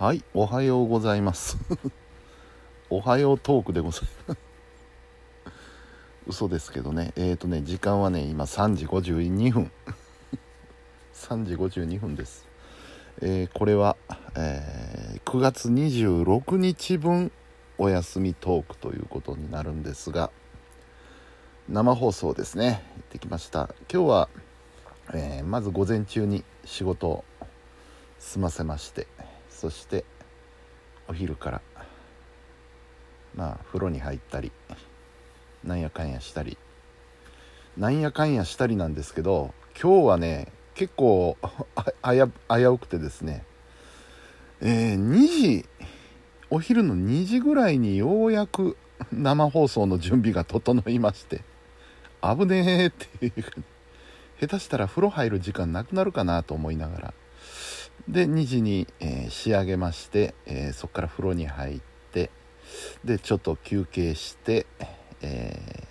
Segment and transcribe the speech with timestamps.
[0.00, 1.58] はい、おはようございます。
[2.88, 4.40] おはようトークでございます。
[6.26, 9.70] 嘘ですけどね、えーとね、時間はね、今3時52分。
[11.12, 12.46] 3時52分です。
[13.20, 13.98] えーこれは、
[14.36, 17.30] えー9月26日分
[17.76, 20.30] お休みトークということになるんですが、
[21.68, 23.68] 生放送ですね、行ってきました。
[23.92, 24.28] 今日は、
[25.12, 27.24] えまず午前中に仕事を
[28.18, 29.06] 済ませまして
[29.60, 30.06] そして
[31.06, 31.60] お昼から
[33.34, 34.52] まあ風呂に入ったり
[35.62, 36.56] なんやかんやしたり
[37.76, 41.36] なんやかんやしたりなんですけど今日はね結構
[42.02, 43.44] 危うくてですね
[44.62, 45.66] えー2時
[46.48, 48.78] お昼の2時ぐらいにようやく
[49.12, 51.42] 生放送の準備が整いまして
[52.22, 53.44] 危ねえっていう
[54.40, 57.14] 下手したら風呂入る時間なくなるかなと思いながら
[58.10, 61.80] で2時に、えー仕上げまして、えーそこから風呂に入っ
[62.12, 62.30] て
[63.04, 64.66] でちょっと休憩して、
[65.22, 65.90] えー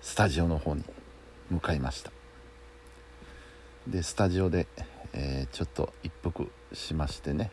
[0.00, 0.84] スタジオの方に
[1.50, 2.12] 向かいました。
[3.88, 4.68] でスタジオで、
[5.12, 7.50] えちょっと一服しましてね。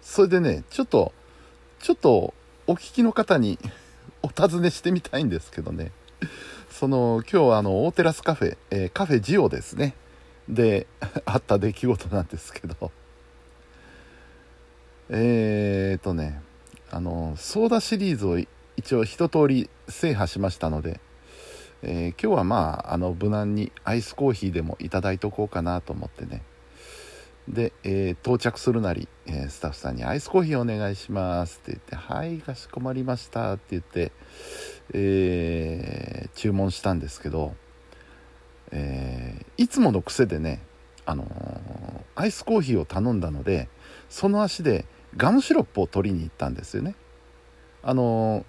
[0.00, 1.12] それでねちょっと
[1.80, 2.34] ちょっと
[2.68, 3.58] お聞きの方に
[4.22, 5.90] お尋ねしてみたいんですけどね。
[6.70, 9.94] その今日はあの大テラスカフェ、えカフェジオですね。
[10.50, 10.86] で
[11.24, 12.90] あった出来事なんですけど。
[15.12, 16.40] えーとね
[16.92, 18.38] あのソーダシリーズを
[18.76, 21.00] 一応一通り制覇しましたので、
[21.82, 26.42] えー今日はまああの無難にアイスコーヒーでもいただいとこうかなと思ってね。
[27.48, 34.12] で、えー到着するなり、えースタッフさんに「アイスコーヒーお願いします」って言って「はいかしこまりました」って言って、
[34.94, 37.54] えー注文したんですけど、
[38.70, 40.62] えいつもの癖でね、
[41.04, 43.68] あのーアイスコーヒーを頼んだので
[44.08, 44.84] その足で
[45.16, 46.94] ガムシロップを取りに行ったんですよね。
[47.82, 48.44] あのー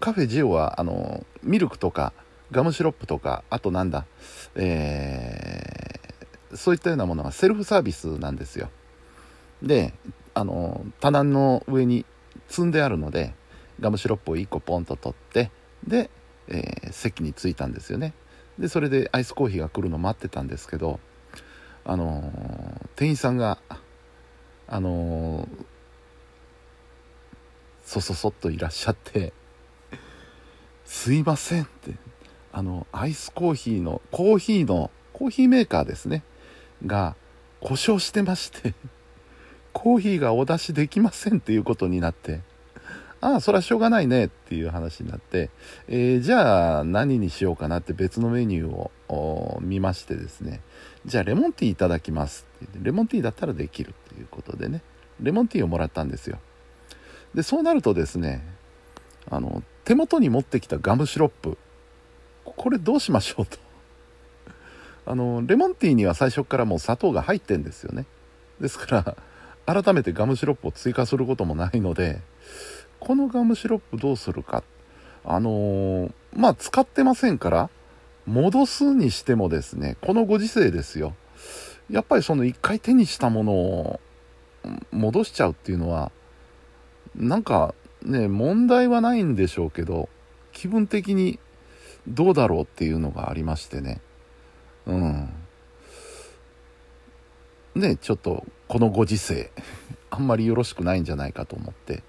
[0.00, 2.12] カフェジオはあのーミルクとか
[2.50, 4.06] ガムシロップとかあとなんだ、
[4.56, 8.70] えーそういったようなものがセルフサービスなんですよ。
[9.62, 9.94] で、
[10.34, 12.04] あの棚の上に
[12.48, 13.34] 積んであるので
[13.78, 15.52] ガムシロップを1個ポンと取って
[15.86, 16.10] で、
[16.48, 18.14] えー席に着いたんですよね。
[18.60, 21.00] でそれでアイスコーヒーが来るの待ってたんですけど
[21.84, 23.58] あのー店員さんが
[24.68, 25.48] あのー
[27.82, 29.32] そそそっといらっしゃって
[30.84, 31.94] 「すいません」って
[32.52, 36.22] あのアイスコーヒーのコーヒーのコーヒーメーカーですね
[36.86, 37.16] が
[37.60, 38.74] 故障してまして
[39.72, 42.40] コーヒーがお出しできませんっていうことになって
[43.22, 45.50] ああそれはしょうがないねっていう話になって、
[45.88, 50.62] えーじゃあ何にしようかなって別のメニューを見ましてですね。
[51.04, 54.82] じゃあレモンティーいただきますってってレモンティーだったらできるっていうことでね。
[55.20, 56.38] レモンティーをもらったんですよ。
[57.34, 58.42] でそうなるとですね
[59.30, 61.58] あの手元に持ってきたガムシロップ
[62.44, 63.58] これどうしましょうと。
[65.06, 68.06] あのレモンティーには最初からもう砂糖が入ってんですよね。
[68.60, 69.16] ですか
[69.66, 72.20] ら改めてガムシロップを追加することもないので
[73.00, 74.62] このガムシロップどうするか。
[75.24, 77.70] あのーまあ使ってませんから
[78.26, 81.14] 戻すにしてもですねこのご時世ですよ。
[81.90, 84.00] やっぱりその一回手にしたものを
[84.92, 86.12] 戻しちゃうっていうのは
[87.16, 90.08] なんかね問題はないんでしょうけど
[90.52, 91.40] 気分的に
[92.06, 94.00] どうだろうっていうのがありましてね。
[94.86, 95.28] うん。
[97.74, 99.50] ねちょっとこのご時世
[100.10, 102.02] あんまりよろしくないんじゃないかと思って。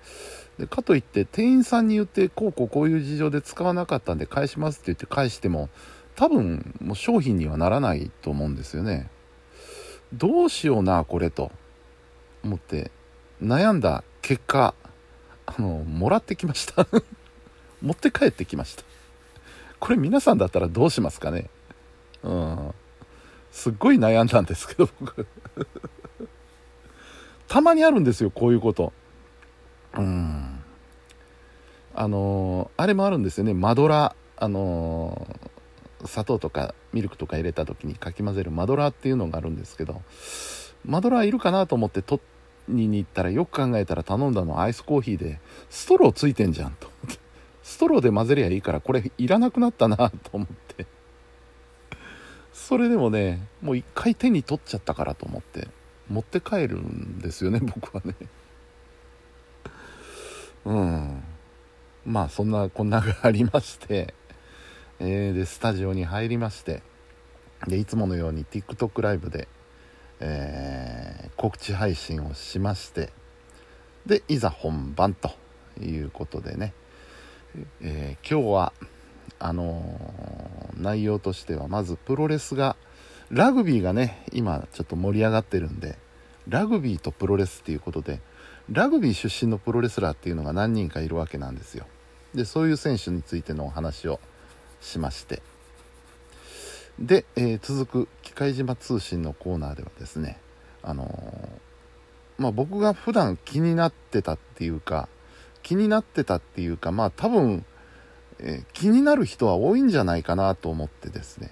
[0.62, 5.70] でかといって店員さんに言ってこうこうこういう事情で使わなかったんで返しますって言って返しても
[6.16, 9.10] 多分もう商品にはならないと思うんですよね。
[10.14, 11.52] どうしようなこれと
[12.44, 12.92] 思って
[13.42, 14.76] 悩んだ結果
[15.48, 16.88] あのもらってきました。
[17.82, 18.84] 持って帰ってきました。
[19.80, 21.50] これ皆さんだったらどうしますかね。
[22.22, 22.74] うん。
[23.52, 25.26] すっごい悩んだんですけど僕。
[27.48, 28.94] たまにあるんですよこういうこと。
[29.98, 30.41] うん。
[32.02, 33.54] あのーあれもあるんですよね。
[33.54, 40.02] マドラーあのー砂糖とかミルクとか入れた時にかき混ぜるマドラーっていうのがあるんですけど
[40.84, 42.20] マドラーいるかなと思って取
[42.70, 45.40] りに行ったらよく考えたら頼んだのはアイスコーヒーで
[45.70, 47.22] ストローついてんじゃんと思って。
[47.62, 50.88] ストローで混ぜりゃいいからこれいらなくなったなと思って。
[52.52, 55.68] それでもねもう一回手に取っちゃったからと思って
[56.10, 58.16] 持って帰るんですよね僕はね。
[60.66, 61.21] うん。
[62.06, 64.14] まあそんなこんながありまして、
[65.00, 66.84] えーでスタジオに入りまして。
[67.68, 69.48] でいつものように TikTok ライブで、
[70.20, 73.10] えー告知配信をしまして。
[74.06, 75.32] でいざ本番と
[75.80, 76.74] いうことでね、
[77.82, 78.74] えー、今日は
[79.40, 82.76] あのー、内容としてはまずプロレスが
[83.30, 85.98] ラグビーがね今ちょっと盛り上がってるんで
[86.48, 88.20] ラグビーとプロレスっていうことで
[88.72, 91.86] ラグビー出身のプロレスラーっていうのが何人かいるわけなんですよ。
[92.34, 94.22] でそういう選手についてのお話を
[94.80, 95.42] しまして。
[96.98, 100.40] で、えー、続く機械島通信のコーナーではですね
[100.84, 105.10] あのー、まあ、僕が普段気になってたっていうか
[105.64, 107.66] 気になってたっていうかまあ多分、
[108.40, 111.52] えー、気になる人は多いんじゃないかなと思ってですね、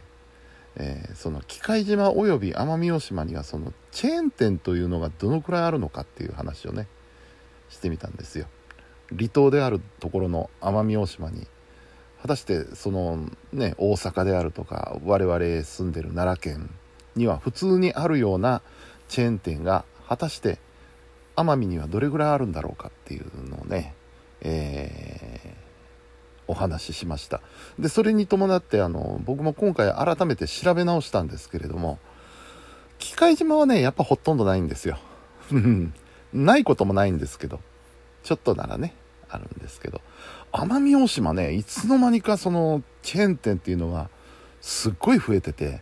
[0.77, 6.87] えその機械島および奄美大島にはそのチェーン店というのがどのくらいあるのかっていう話をね
[7.69, 8.47] してみたんですよ。
[9.15, 11.47] 離島であるところの奄美大島に
[12.21, 16.69] 果たしてそのね大阪であるとか我々住んでる奈良県
[17.15, 18.61] には普通にあるような
[19.07, 20.59] チェーン店が果たして
[21.35, 23.95] 奄美にはどれぐらいあるんだろうかっていうのをね、
[24.41, 27.41] えー、お話ししました。
[27.79, 31.97] でそれに伴ってあの僕も今回改めて調べ直したんですけれども
[32.97, 34.99] 機械島はねやっぱほとんどないんですよ。
[36.33, 37.59] ないこともないんですけど
[38.23, 38.93] ちょっとならね
[39.29, 40.01] あるんですけど
[40.51, 44.09] 奄美大島ねいつの間にかそのチェーン店っていうのが
[44.61, 45.81] すっごい増えてて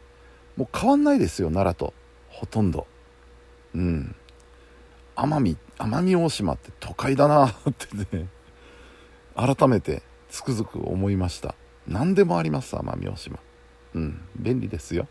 [0.55, 1.93] もう変わんないですよ奈良と
[2.29, 2.85] ほとんど。
[3.73, 4.15] うん。
[5.15, 8.27] 奄美奄美大島って都会だなってね
[9.35, 11.55] 改めてつくづく思いました。
[11.87, 13.39] 何でもあります奄美大島。
[13.95, 14.21] うん。
[14.35, 15.07] 便利ですよ。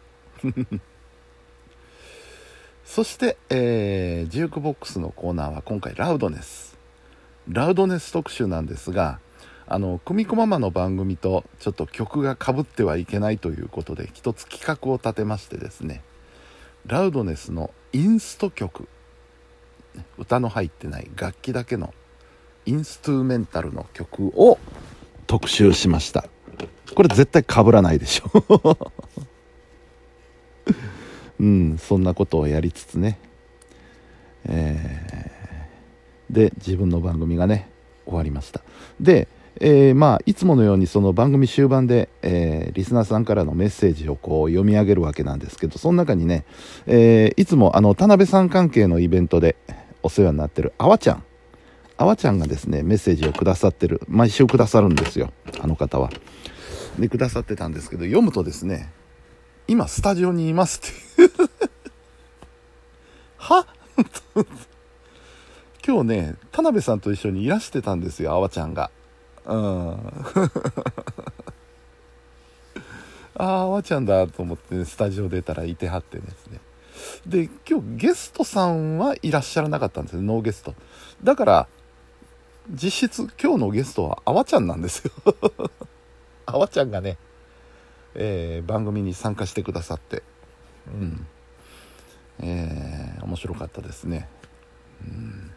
[2.86, 6.78] そして、えー、ジュークボックスのコーナーは今回ラウドネス。
[7.48, 9.20] ラウドネス特集なんですが
[9.66, 16.02] あの組子ママの番組とちょっと曲がかぶってはいけないということで一つ企画を立てましてですね
[16.86, 18.88] ラウドネスのインスト曲。
[20.18, 21.92] 歌の入ってない楽器だけの
[22.66, 24.58] インストゥーメンタルの曲を
[25.26, 26.28] 特集しました。
[26.94, 28.78] これ絶対かぶらないでしょ。
[31.40, 33.18] うんそんなことをやりつつね。
[34.48, 37.68] えー、で自分の番組がね
[38.04, 38.62] 終わりました。
[39.00, 39.28] で
[39.58, 46.44] えー、まあいつものようにその番組終盤で、えー、リスナーさんからのメッセージをこう読み上げるわけなんですけどその中にね、
[46.86, 49.56] え、いつもあの田辺さん関係のイベントで
[50.02, 51.24] お世話になってるあわちゃん。
[51.98, 54.02] あわちゃんがですねメッセージをくださってる。
[54.08, 56.10] 毎週くださるんですよあの方は。
[56.98, 58.90] でくださってたんですけど読むとですね
[59.68, 61.05] 今スタジオにいますって
[63.38, 63.66] は？
[65.86, 68.90] 今日ね田辺さんと一緒にいらしてたんですよあわちゃんが。
[69.44, 69.92] うん。
[73.38, 76.60] あああわちゃんだと思って、ね、スタジオ出たらいてはってですね。
[77.26, 80.74] で今日ゲストさんはいらっしゃらなかったんですよノーゲスト。
[81.22, 81.68] だから
[82.70, 85.12] 実質今日のゲストはあわちゃんなんですよ。
[86.46, 87.18] あわちゃんがね、
[88.14, 90.22] えー、番組に参加してくださって。
[90.88, 91.26] うん。
[92.40, 94.28] えー、面白かったですね。
[95.02, 95.50] うん。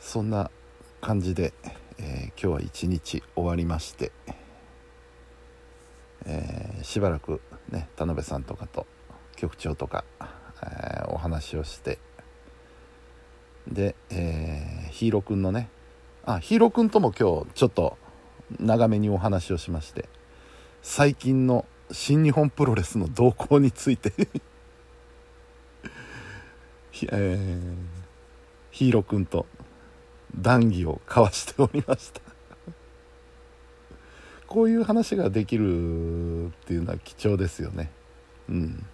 [0.00, 0.50] そんな
[1.00, 1.52] 感じで、
[1.98, 4.12] えー、今日は一日終わりまして、
[6.26, 7.40] えー、しばらく
[7.70, 8.86] ね田辺さんとかと
[9.36, 10.04] 局長とか、
[10.62, 11.98] えー、お話をして
[13.68, 15.68] で、えー、ヒーローくんのね
[16.24, 17.96] あヒーローくんとも今日ちょっと
[18.60, 20.08] 長めにお話をしまして
[20.82, 24.12] 最近の新日本プロレスの動向について。
[27.10, 27.74] えー、
[28.70, 29.46] ヒーローくんと
[30.36, 32.20] 談義を交わしておりました。
[34.46, 37.90] こういう話ができるっていうのは貴重ですよね。
[38.48, 38.86] うん。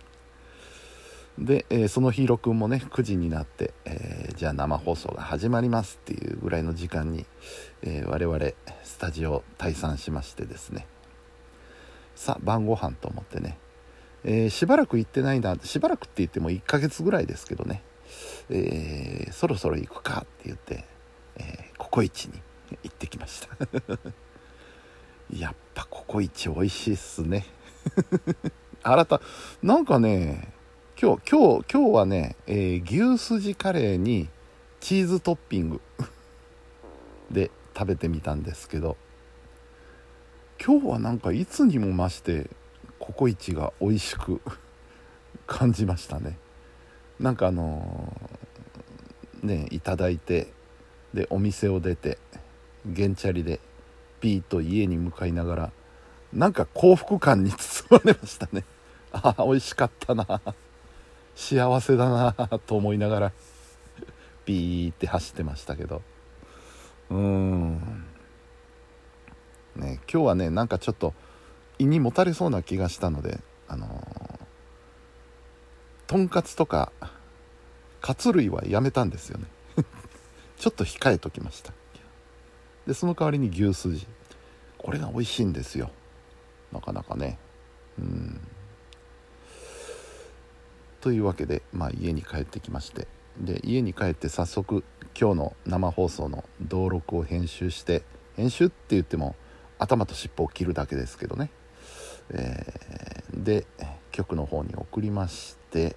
[1.39, 7.27] で、えー、そのヒーローくんもね9時になって、えー、じゃあ生放送が始まりますっていうぐらいの時間に、
[7.83, 8.39] え、我々
[8.83, 10.87] スタジオ退散しましてですね。
[12.19, 13.59] さ晩ご飯と思ってね、
[14.25, 17.83] えしばらく行ってないんだしばらくって言っても1ヶ月ぐらいですけどね、
[18.51, 20.85] えそろそろ行くかって言って
[21.39, 22.35] えー、ココイチに
[22.83, 23.57] 行ってきました。
[25.35, 27.47] やっぱココイチ美味しいっすね。
[28.83, 29.21] 新た
[29.63, 30.53] なんかね
[31.01, 34.29] 今日今日今日はね、えー、牛すじカレーに
[34.81, 35.81] チーズトッピング
[37.31, 38.97] で食べてみたんですけど
[40.65, 42.51] 今日はなんかいつにも増して
[42.99, 44.41] ココイチが美味しく
[45.47, 46.37] 感じましたね。
[47.21, 50.53] なんかあのー、ねいただいて
[51.15, 52.19] でお店を出て
[52.85, 53.61] 原チャリで
[54.21, 55.73] ピーと家に向かいながら
[56.33, 58.65] なんか幸福感に包まれましたね。
[59.13, 60.27] ああ美味しかったな。
[61.35, 62.33] 幸せだな
[62.67, 63.33] と思いながら
[64.45, 66.03] ビーって走ってましたけど。
[67.11, 68.08] うーん。
[69.79, 71.15] ね今日はねなんかちょっと
[71.79, 73.91] 胃にもたれそうな気がしたのであのー、
[76.07, 76.93] とんかつとか
[78.01, 79.47] カツ類はやめたんですよね。
[80.57, 81.73] ちょっと控えときました。
[82.87, 84.07] でその代わりに牛すじ。
[84.79, 85.91] これが美味しいんですよ。
[86.73, 87.39] なかなかね。
[87.99, 88.41] うん。
[91.01, 93.07] というわけで、まあ、家に帰ってきまして。
[93.39, 94.83] で家に帰って早速
[95.19, 98.03] 今日の生放送の登録を編集して
[98.37, 99.37] 編集って言っても
[99.79, 101.51] 頭と尻尾を切るだけですけどね、
[102.31, 103.67] えー、で
[104.13, 105.97] 局の方に送りまして、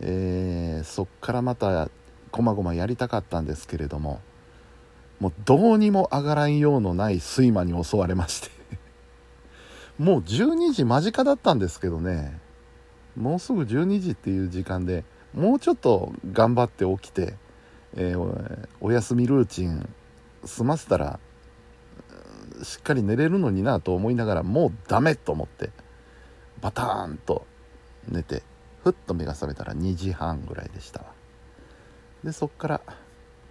[0.00, 1.88] えー、そっからまた
[2.30, 4.20] こまごまやりたかったんですけれども
[5.20, 8.50] もうどうにも上がらんようのない睡魔に襲われまして。
[9.96, 12.40] もう12時間近だったんですけどね。
[13.16, 17.36] もうすぐ12時っていう時間でもうちょっと頑張って起きて、
[17.94, 19.88] えー、お休みルーチン
[20.44, 21.20] 済ませたら
[22.62, 25.70] しっかり寝れるのになと思いながらもうダメと思って
[26.60, 27.46] バターンと
[28.08, 28.42] 寝て
[28.84, 31.04] ふっと目が覚めたら2時半ぐらいでした
[32.24, 32.80] でそっから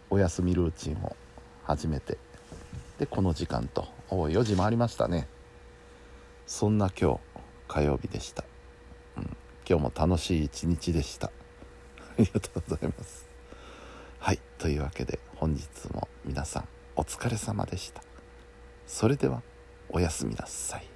[0.09, 1.15] お休みルーチンを
[1.63, 2.17] 始めて
[3.01, 5.27] でこの時間とお4時回りましたね。
[6.45, 7.19] そんな今日
[7.67, 8.43] 火曜日でした、
[9.17, 9.37] うん、
[9.67, 11.31] 今日も楽しい一日でした。
[11.31, 11.31] あ
[12.19, 13.25] りがとうございます。
[14.19, 14.39] はい。
[14.59, 18.10] というわけで本日も皆さんお疲れ様でした。
[18.91, 19.41] それでは
[19.89, 20.90] おやすみなさい。